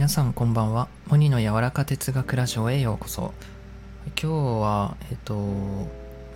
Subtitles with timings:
[0.00, 0.88] 皆さんこんばんは。
[1.08, 3.34] モニの柔らか哲学ラジオへようこそ。
[4.06, 4.28] 今日
[4.62, 5.36] は、えっと、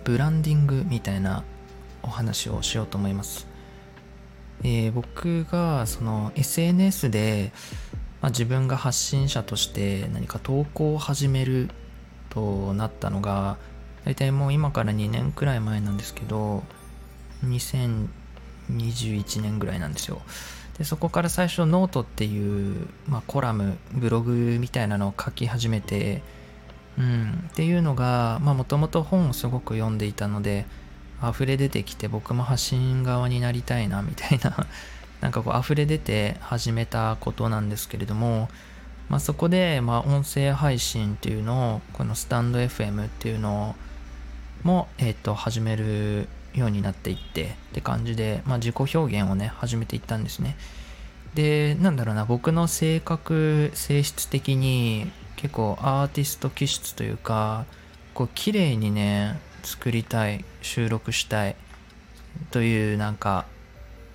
[0.03, 1.43] ブランディングみたいな
[2.03, 3.47] お話をしようと思います。
[4.61, 7.51] えー、僕がその SNS で、
[8.21, 11.71] まあ、自分が発信者として何か投稿を始める
[12.29, 13.57] となったのが、
[14.05, 16.61] 大体もう今から2年くらい前なんですけど、
[17.43, 20.21] 2021年ぐらいなんですよ。
[20.77, 26.21] でそこから最初ノートっていう、まあ、コラムブログみたいなのを書き始めて、
[26.97, 30.65] うん、っていうのがもともと本をすごく読んでいたので
[31.23, 34.67] 溢れ出てきて僕も発信側になりたいなみたいな
[35.21, 38.49] なんかこう溢れ出て始めたことなんですけれども、
[39.09, 43.75] まあ、そこでまあ音声配信っていうのをこのスタンド FM っていうの
[44.63, 50.57] も、えっと始めるようになっていってって感じで、まあ、自己表現をね始めていったんですね。
[51.35, 57.65] でなんだろうな僕の性格性質的に結構アーティスト気質というか
[58.13, 61.55] こう綺麗にね作りたい収録したい
[62.51, 63.45] というなんか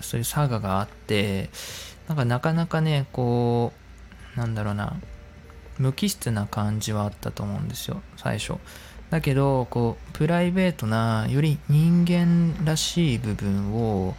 [0.01, 1.51] そういうサガがあって
[2.09, 3.73] なんかなかなかねこ
[4.35, 4.97] うなんだろうな
[5.79, 8.55] 無機質な感じはあったと思うんですよ最初。
[9.11, 14.15] だけどこうプライベートなより人間らしい部分を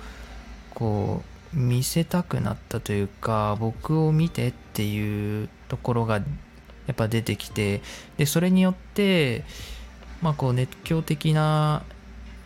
[0.73, 1.23] こ
[1.56, 6.23] う見せたくなったというか僕を見てっていうところがや
[6.92, 7.81] っぱ出てきて
[8.17, 9.44] でそれによって
[10.22, 11.84] まあこう熱狂的な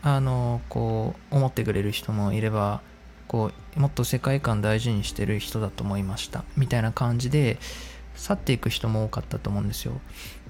[0.03, 2.81] あのこう思ってくれる人もいれば
[3.27, 6.43] こうもっと世界観大事にしてる人だと思いました。
[6.55, 7.57] みたいな感じで
[8.15, 9.99] 去っていく人も多かったと思うんですよ。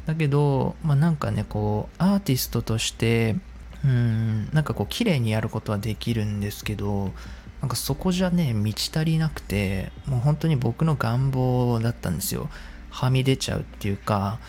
[0.06, 3.36] だけど、まあ、なんかねこうアーティストとして
[3.84, 7.12] うんなんかこう綺麗にやることはできるんですけど
[7.62, 12.50] なんかそこじゃね満ち足りなくてもう本当に僕の願望だったんですよ。
[12.92, 14.40] はみ出ちゃうっていうか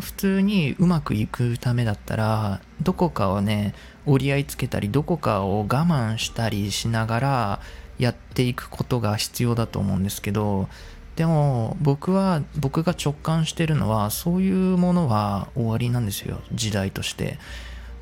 [0.00, 3.74] 普通にうまくいくためだったらどこかをね
[4.04, 7.60] 折り合いつけたりどこかを我慢したりしながら
[7.98, 10.68] やっていくことが必要だと思うんですけど
[11.16, 16.40] でも僕は僕が直感してるのはそういうものは終わりなんですよ。
[16.52, 17.38] 時代として。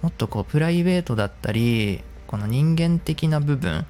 [0.03, 3.87] もっとこうプライベートだったりこの人間的な部分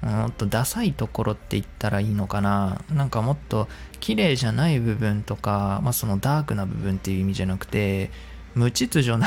[0.00, 2.82] もっとダサいところって言ったらいいのかな。
[2.92, 3.66] なんかもっと
[3.98, 8.10] 綺麗じゃない部分とか、まあ、そのダークな部分っていう意味じゃなくて
[8.54, 9.26] 無秩序な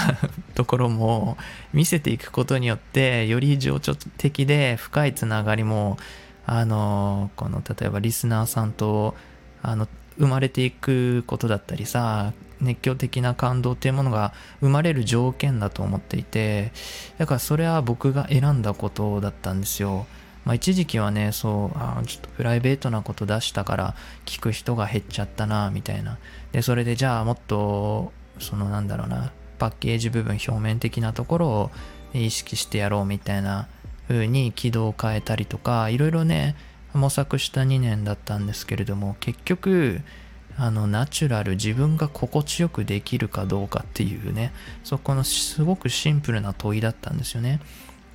[0.55, 1.35] ところも
[1.73, 5.97] 見せていくことによってより情緒的で深いつながりも
[6.47, 9.15] あのこの例えばリスナーさんと
[9.61, 9.87] あの
[10.17, 12.31] 生まれていくことだったりさ
[12.61, 16.71] 熱狂的な感動っていうものが生まれる条件だと思っていて
[17.17, 20.07] だからそれは僕が選んだことだったんですよ。
[20.45, 26.19] まあ、一時期はねそうあちょっとプライベートなこと出したから聞く人が減っちゃったなみたいな
[26.53, 31.71] でそれでじゃあもっとそのなんだろうなパッケージ部分表面的なところを
[32.13, 33.67] 意識してやろうみたいな
[34.07, 36.55] 風に軌道を変えたりとかいろいろね
[36.93, 40.01] 模索した2年だったんですけれども結局
[40.57, 44.51] あのナチュラル自分が心地よくできるかどうかっていうね
[44.83, 47.59] そこのすごくシンプルな問いだったんですよね。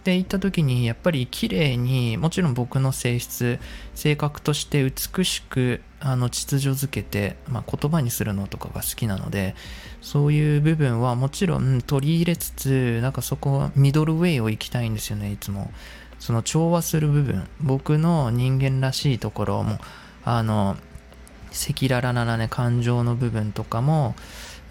[0.02, 3.60] って言った時にやっぱり綺麗にもちろん僕の性質
[3.94, 9.54] 性格として美しくあの秩序づけて、まあ、言葉にするのとかが好きなので
[10.00, 15.70] そういう部分はもちろん取り入れつつなんかそこミドルウェイを行きたいんですよねいつも。
[16.18, 17.48] その調和する部分。
[17.60, 19.78] 僕の人間らしいところも
[20.24, 20.76] あの
[21.50, 24.16] 赤裸々なね感情の部分とかも、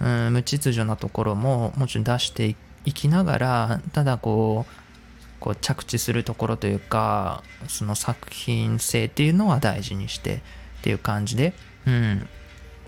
[0.02, 4.81] うん、無秩序なところももちろん出していきながらただこう
[5.42, 11.54] こう着地するところというかその作品性っていうのは大事にしてっていう感じで
[11.86, 12.30] うん。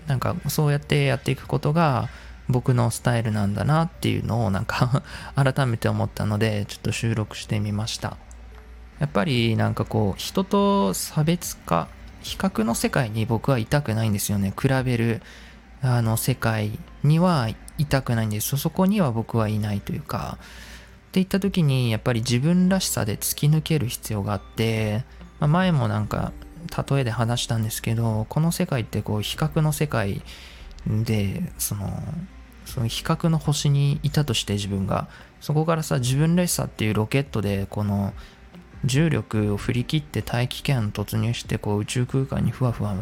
[0.06, 2.08] なんかそうやってやっていくことが
[2.48, 5.02] 僕のスタイルなんだなっていうのをなんか
[5.34, 8.16] 改めて思ったのでちょっと収録してみました。
[8.98, 11.88] やっぱりなんかこう人と差別化
[12.20, 14.52] 比較の世界に僕はいたくないんですよね。
[14.58, 15.22] 比べる
[15.82, 17.48] あの世界には
[17.78, 18.56] いたくないんです。
[18.56, 20.38] そこには僕はいないというか
[21.14, 25.04] っていった時にやっぱり自分らしさで突き抜ける必要があって、
[25.38, 26.32] まあ、前もなんか
[26.90, 30.22] 例えで話したんですけどこの世界ってこう比較の世界
[30.88, 32.02] でその
[32.64, 35.06] その比較の星にいたとして自分が
[35.40, 38.12] そこからさ自分らしさっていうロケットでこの
[38.84, 42.96] 重力を振り切って大気圏突入してこう宇宙空間にふわふわ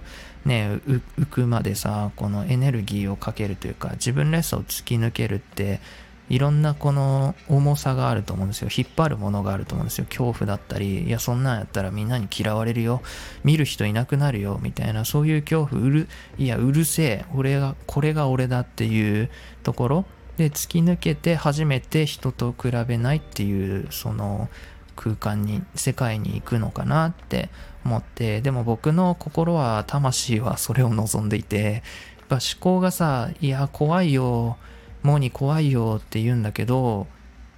[0.44, 5.80] ね浮くまでさこのエネルギーをかけるというか自分らしさを突き抜けるって
[6.28, 8.68] いろんなこの重さがあると思うんですよ。
[8.74, 10.06] 引っ張るものがあると思うんですよ。
[10.06, 13.02] 恐怖だったり、いや、そんなんやったらみんなに嫌われるよ。
[13.44, 14.58] 見る人いなくなるよ。
[14.62, 16.08] みたいな、そういう恐怖、うる、
[16.38, 17.24] いや、うるせえ。
[17.34, 19.28] 俺が、これが俺だっていう
[19.62, 20.04] ところ
[20.38, 24.48] で突き抜けて初めて人と比べないっていう、その
[24.96, 27.50] 空間に、世界に行くのかなって
[27.84, 31.82] 思って、でも僕の心は、魂はそれを望んでいて、
[32.20, 34.56] やっぱ思考がさ、いや、怖いよ。
[35.02, 37.06] モーに怖いよって言うんだけど、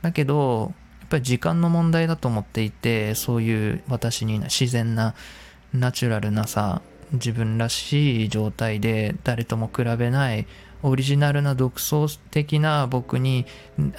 [0.03, 5.15] だけど、やっぱり時間の問題だと思っていて、そういう私に自然な、
[5.73, 6.83] ナチュラルなさ、
[7.13, 10.47] 自分らしい状態で誰とも比べない
[10.83, 13.47] オリジナルな独創的な僕に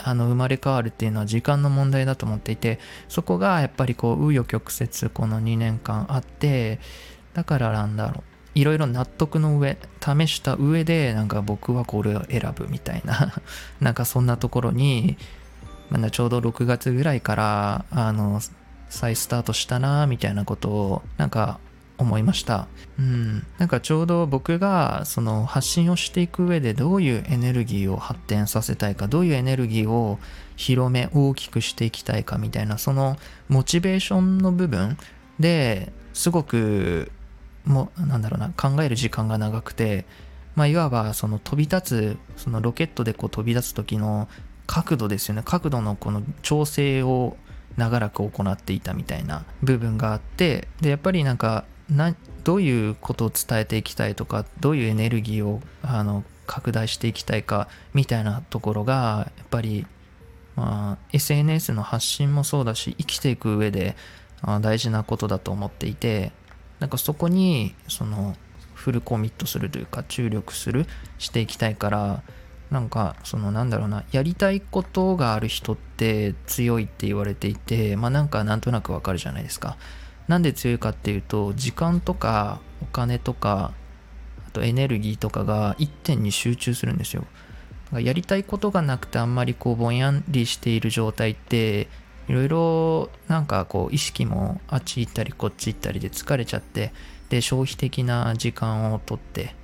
[0.03, 6.79] あの生まれ変わるっていうのは時間の問題だと思っていてそこがやっぱりこう紆余曲折この2年間あって
[7.33, 8.34] だからなんだろう。
[8.55, 13.33] いろいろ納得の上、試した上で、なんか僕はこれを選ぶみたいな
[13.81, 15.17] なんかそんなところに、
[15.89, 18.41] まだちょうど6月ぐらいから、あの、
[18.89, 21.59] 再スタートしたなみたいなことを、なんか
[21.97, 22.67] 思いました。
[22.97, 23.45] うん。
[23.57, 30.19] なんかちょうど僕がその発信をしていく上でどういうエネルギーを発展させたいか、どういうエネルギーを
[30.55, 33.17] 広め大きくしていきたいかみたいな、その
[33.49, 34.97] モチベーションの部分
[35.39, 37.11] ですごく
[37.65, 40.05] もうなんだろうな考える時間が長くて、
[40.55, 44.27] まあ、いわばその飛び立つそのロケットでこう飛び立つ時の
[44.67, 45.43] 角度ですよね。
[45.43, 47.37] 角度のこの調整を
[47.77, 59.85] 長らく行っていたみたいな部分があってでやっぱりなんかなどういうことを伝えていきたいとかどういうエネルギーをあの拡大していきたいかみたいなところがやっぱり、
[60.55, 63.95] まあ、SNS の発信もそうだし生きていく上で
[64.61, 66.31] 大事なことだと思っていて
[66.79, 68.35] なんかそこにその
[68.73, 70.85] フルコミットするというか注力する
[71.17, 72.23] していきたいから
[72.69, 79.77] なんかそのなんだろうなやりたいことがある人って強いって言われていてまあなんかなんとなくわかるじゃないですか。
[80.27, 83.73] なんで強いかっていうと時間とかお金とか
[84.47, 87.25] あとエネルギーとかが一点に集中するんですよ。
[87.93, 91.87] やりたいことがなくてあんまりこうぼんやりしている状態って
[92.27, 96.91] いろいろなんかこう意識もあっち行ったりこっち行ったりで疲れちゃって
[97.29, 99.55] で消費的な時間をとって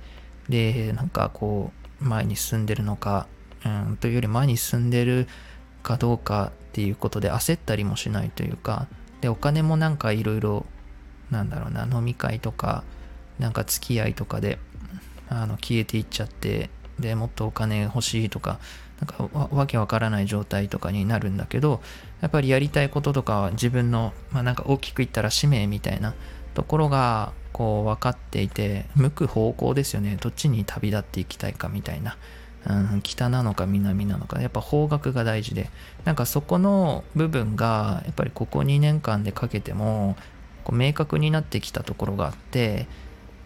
[0.48, 3.26] でなんかこう前に進んでるのか、
[3.64, 5.28] うん、というより前に進んでる
[5.82, 8.86] かどうかっていうことで焦ったりもしないというか
[9.20, 10.66] でお金もなんかいろいろ
[11.30, 12.84] なんだろうな飲み会とか
[13.38, 14.58] なんか付き合いとかで
[15.28, 16.70] あの消えていっちゃって
[17.02, 18.58] でもっとお金欲しいとか
[19.00, 21.82] なんかわけわからない状態とかになるんだけど
[22.20, 26.14] やっぱりやりたいこととかは自分の、まあ、なんか大きく言ったら使命みたいな
[26.54, 30.16] ところがこう分かっていて向く方向ですよね。
[30.20, 32.16] どっちに旅立っていきたいかみたいな、
[32.66, 34.40] うん、北なのか南なのか。
[34.40, 35.70] やっぱ方角が大事で。
[36.04, 40.16] なんかそこの部分がやっぱりここ2年間でかけても
[40.64, 42.86] こう明確になってきたところがあって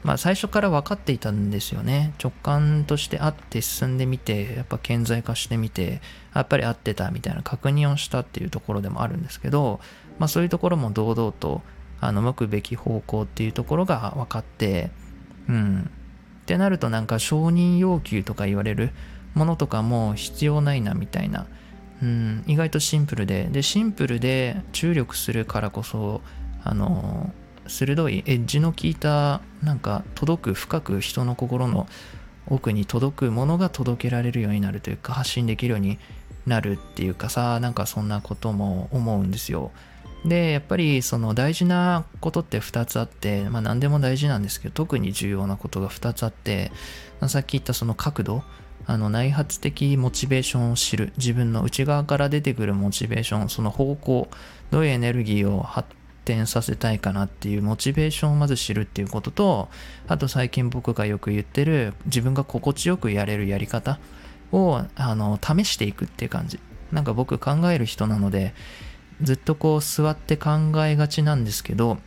[0.07, 2.15] まあ、最初から分かっていたんですよね。
[2.23, 6.01] 直感としてあって進んでみて、やっぱ顕在化してみて、
[6.33, 9.81] やっぱり合ってたみたいな確認をしたっていうところでもあるんですけど、
[10.21, 11.61] まあ、そういうところも堂々と
[12.01, 14.93] あの向くべき方向っていうところが分かって、
[15.49, 15.91] うん。
[16.43, 18.91] ってなるとなんか承認要求とか言われる
[19.35, 21.49] ものとかも必要ないなみたいな、
[22.01, 26.21] うん、意外とシンプルで、で、シンプルで注力するからこそ、
[26.63, 27.33] あの
[27.69, 31.87] 鋭いエッジの効いたなんか届く深く人の心の
[32.49, 35.99] 奥に届くものが届けられるようになるというか発信できるように
[36.47, 39.73] なるっていうかさなんかそんなことも思うんですよ。
[40.25, 46.73] でやっぱりその大事なことって2つあってまあ何でも大事なんですけど特に重要なことが2つあって
[47.29, 48.43] さっき言ったその角度
[48.87, 54.29] あの内発的モチベーションを知る自分の内側から出てくるモチベーションその方向
[54.71, 55.89] どういうエネルギーを発
[56.27, 59.69] 展させたいかなっていうモチベーションをまず知るっていうことと、
[60.09, 63.99] あと最近僕がよく言ってる自分が心地よくやれるやり方
[64.53, 66.61] をあの試していくっていう感じ。
[66.93, 68.55] なんか僕考える人なので、
[69.23, 70.51] ずっとこう座って考
[70.85, 71.99] えがちなんですけど、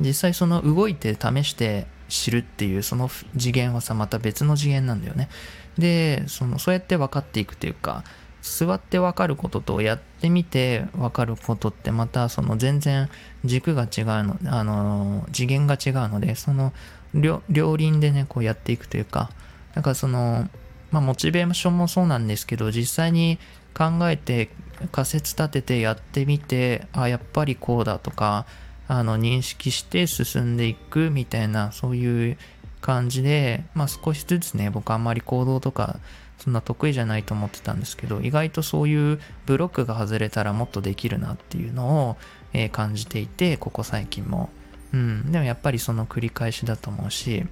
[0.00, 5.28] 実際その動いて試して知るっていうその次元はさまた別の次元なんだよね。
[5.78, 8.04] で、そのそうやって分かっていくっていうか、
[8.42, 13.08] 座って分かることとやってみて分かることってまたその全然
[13.44, 16.72] 軸が違うの、あの、次元が違うので、その
[17.14, 19.30] 両輪でね、こうやっていくというか、
[19.74, 20.48] だからその、
[20.90, 23.38] まあモチベーションもそうなんですけど、実際に
[23.74, 24.50] 考えて
[24.90, 28.46] 仮説立ててやってみて、あ、やっぱりこうだとか、
[28.88, 32.36] あの認識して進んでいくみたいなそういう
[32.80, 36.00] 感じで、まあ少しずつね、僕あんまり行動とか
[36.42, 42.16] そんな得意じゃないと思ってたんですけど、意外とそういうブロックが外れたらもっとできるなっていうのを、
[42.52, 44.50] えー、感じていて、ここ最近も。
[44.92, 47.46] うん、でもやっぱりその繰り返しだと思うし、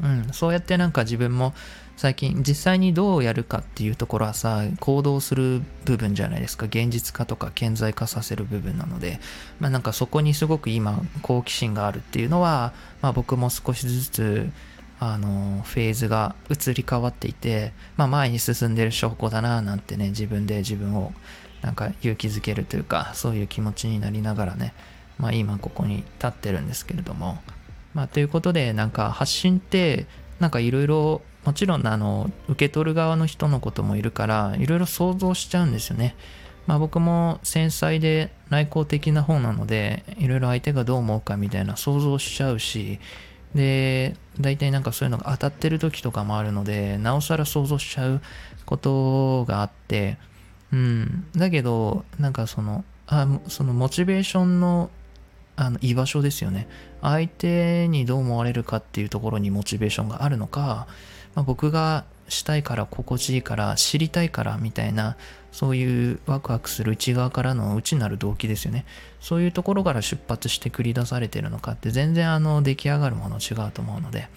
[0.00, 1.54] うん、そうやってなんか自分も
[1.96, 6.66] 最近実際にどうやるかっていうところはさ行動する部分じゃないですか。
[6.66, 9.20] 現実化とか顕在化させる部分なので。
[9.58, 14.50] まあなんかそこにすごく今好奇心があるっていうのは、まあ、僕も少しずつ
[15.12, 21.12] あのフェーズが移り変わっていて、まあ、前に進んでる証拠だななんてね自分で自分を
[21.62, 24.74] なんか勇気づけるというかそういう気持ちになりながらね
[25.18, 27.38] まあ今ここに立ってるんですけれども
[27.94, 30.06] まあということでなんか発信って
[30.40, 36.16] なんかいろいろもちろんあの受け取る側の人のこともいるからいろいろ想像しちゃうんですよね。
[36.66, 42.98] まあ僕も繊細で内向的な方なのでいろいろ相手がどう思うかみたいな想像しちゃうし
[43.54, 48.20] で大体なんかそういうのが当たってる時とかもあるのでなおさら想像しちゃう
[48.66, 50.18] ことがあって
[50.72, 51.26] うん。
[51.36, 54.90] だけどなんかそのあそのモチベーションの
[55.56, 56.66] あの居場所ですよね。
[57.00, 60.88] 相手にどう思われるかっていうところにモチベーションがあるのか
[61.34, 65.16] まあ、僕がしたいから心地いいから知りたいからみたいな
[65.52, 68.84] そういうワクワクする内側からの内なる動機ですよね。
[69.20, 74.28] そういうところから出発して繰り出されてるのかって全然あの出来上がるもの違うと思うので。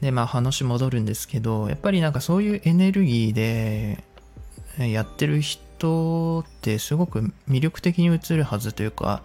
[0.00, 4.04] でまあ話戻るんですけどやっぱりなんかそういうエネルギーで
[4.76, 9.22] やってる人ってすごく魅力的に映るはずというか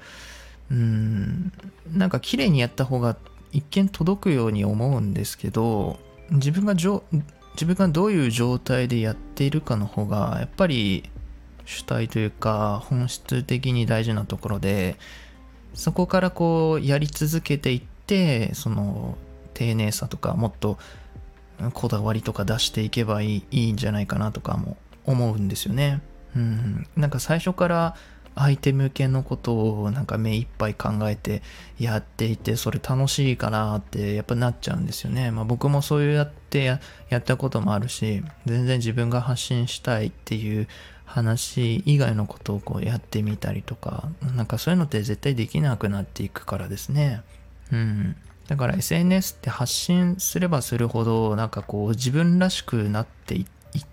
[0.72, 1.52] うん
[1.92, 3.18] なんか綺麗にやった方が
[3.52, 6.76] 一見届くように思うんですけど自分が
[7.60, 11.04] 自分がどういう状態でやっているかの方がやっぱり
[11.66, 14.96] 主体というか本質的に大事なところで
[15.74, 19.18] そこからこうやり続けていってその
[19.54, 20.78] 丁寧さとかもっと
[21.74, 26.02] こだわりとか出していけばいいいいんじゃないかなとかも思うんですよね。
[26.38, 27.96] うん、なんか最初から
[28.40, 31.42] 相手向けのことをなんか目いっぱい考えて
[31.78, 35.32] やっていてそれ楽しいかなってやっぱなっちゃうんですよね。
[35.32, 36.80] まあ、僕もそうやってや
[37.18, 40.68] ったこともあるし全然自分が発信したいっていう
[41.04, 47.22] 話以外のことをこうやってみたりとかなんかそういうのって絶対できなくなっていくからですね。
[47.74, 48.16] うん。
[48.48, 53.46] だから SNS って発信すればするほどなんかこう自分らしくなっていっ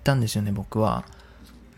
[0.05, 1.05] たんですよね僕は。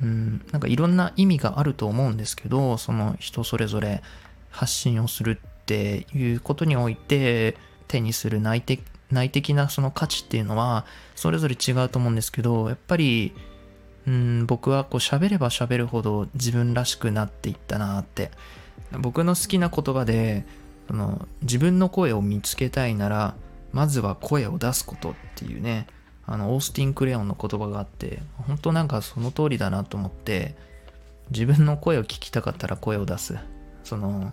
[0.03, 4.03] うん、なんかいろんな意味があると思うんですけど、その人それぞれ
[4.51, 7.57] 発信をするっていうことにおいて
[7.89, 10.85] 手にする内的内的なその価値っていうのは
[11.17, 13.35] それぞれ違うと思うんですけど、やっぱり、
[14.07, 18.31] うん、僕はこう喋れば喋るほど自分らしくなっていったなって。
[18.93, 20.47] 僕の好きな言葉で、
[20.89, 23.35] その自分の声を見つけたいなら、
[23.73, 25.87] まずは声を出すことっていうね、
[26.31, 30.55] あの、オースティン・クレヨンの言葉があって、本当なんかその通りだなと思って、
[31.31, 33.39] 自分の声を聞きたかったら声を出す。
[33.83, 34.33] その、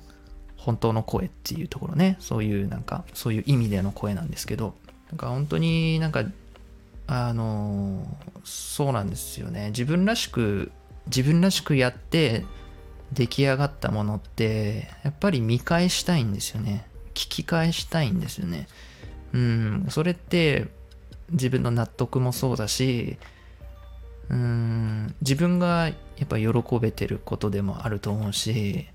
[0.57, 4.75] 本当の声っていうところね、そういうなんか、そういう意味での声なんですけど、
[5.09, 6.25] なんか本当になんか、
[7.07, 8.05] あの、
[8.43, 9.67] そうなんですよね。
[9.67, 10.73] 自分らしく、
[11.07, 12.43] 自分らしくやって
[13.13, 16.87] 出来上がったものって、やっぱり見返したいんですよね。
[17.13, 18.67] 聞き返したいんですよね。
[19.31, 20.67] うん、それって
[21.31, 23.17] 自分の納得もそうだし
[24.29, 28.87] うん自分がやっぱ喜べてることでもあると思うし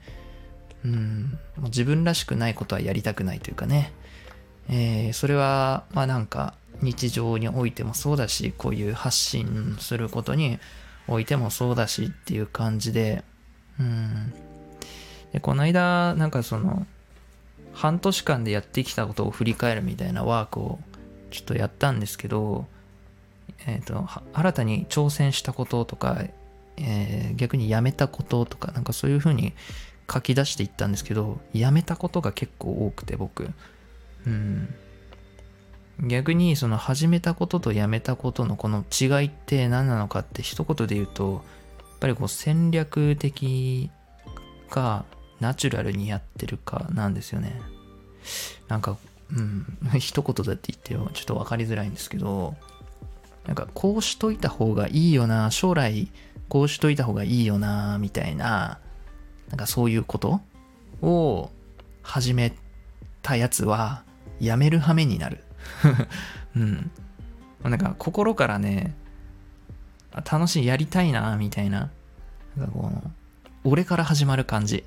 [0.84, 3.92] うん自分らしくないことはやりたくないというかね、
[4.68, 10.58] えー、それはまあなんか日常においてもそうだしこういう発信することに
[11.08, 13.24] おいてもそうだしっていう感じで
[13.78, 14.32] うん。
[15.32, 16.86] でこの間なんかその
[17.72, 20.80] 半年間でやってきたことを振り返るみたいなワークを
[21.30, 22.66] ちょっとやったんですけど、
[23.66, 26.22] えっ、ー、と、新たに挑戦したこととか、
[26.76, 29.52] えー、逆にやめたこととか、なんかそういう風に
[30.12, 33.48] 書き出していったんですけど、やめたことが結構多くて僕、
[34.26, 34.74] うん。
[36.02, 41.42] 逆にその始めたこととやめたことのこの違いって何なのかって一言で言うと、
[41.78, 43.90] やっぱりこう戦略的
[44.70, 45.04] か
[45.40, 47.60] ナチュラルにやってるかなんですよね。
[48.68, 48.96] なんか
[49.32, 52.56] うん、 一言だって言ってよ、ちょっと分かりづらいんですけど、
[53.46, 56.10] なんかこうしといた方がいいよな、将来
[56.48, 58.78] こうしといた方がいいよな、みたいな、
[59.48, 60.40] なんかそういうこと
[61.00, 61.50] を
[62.02, 62.54] 始め
[63.22, 64.02] たやつは、
[64.40, 65.44] やめる羽目になる。
[66.56, 66.90] うん。
[67.62, 68.94] なんか心からね、
[70.30, 71.90] 楽しい、やりたいな、みたいな、
[72.56, 73.12] なんかこの、
[73.62, 74.84] 俺から始まる感じ。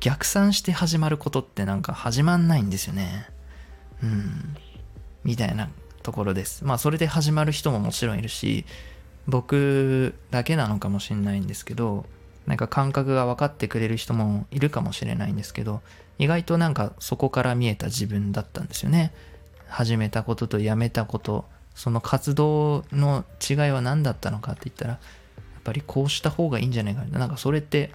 [0.00, 3.26] 逆算して始まることってなんか始まんないんですよね。
[4.02, 4.56] うん、
[5.24, 5.70] みたいな
[6.02, 6.64] ところです。
[6.64, 8.64] まあそれで始まる人ももちろんいるし
[9.26, 12.04] 僕だけなのかもしれないんですけど
[12.46, 15.80] なんか感覚が分かってくれる人もいるかもしれないんですけど
[16.18, 19.12] 意外となんかそこから見えた自分だったんですよね。
[19.66, 24.98] 始めたこととやめたことその活動の違いは何だったのかって言ったらや
[25.58, 27.18] っぱりこうした方がいいんじゃないかな。
[27.18, 27.90] なんかそれって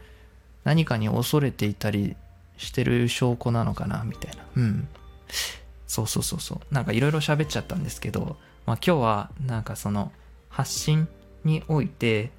[0.63, 2.17] 何かに恐れていたり
[2.57, 4.43] してる証拠なのかなみたいな。
[4.57, 4.87] うん。
[5.89, 6.73] そうそうそうそう。
[6.73, 10.11] なんかいろいろ喋っちゃったんですけど、まあ、今日はなんかその
[10.47, 11.07] 発信
[11.43, 12.31] において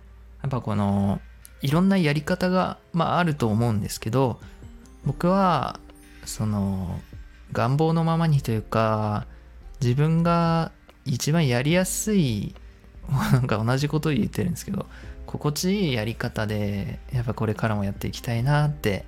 [0.43, 1.21] やっぱこの
[1.61, 4.39] いろんなやり方が、まあ、あると思うんですけど
[5.05, 5.81] 僕は
[6.25, 7.01] その
[7.53, 9.27] 願望のままにというか
[9.81, 10.71] 自分が
[11.05, 12.55] 一番やりやすい
[13.33, 14.87] なんか同じことを言ってるんですけど
[15.27, 19.05] 心地いいやり方でやっぱこれからもやっていきたいなって、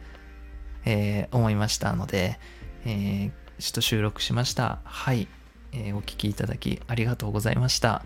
[0.84, 2.38] えー、思いましたので、
[2.84, 4.80] えー、ちと収録しました。
[4.84, 5.28] はい、
[5.72, 8.04] えー、お聞きいただきありがとうございました。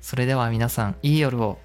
[0.00, 1.58] それでは皆さん、いい夜を。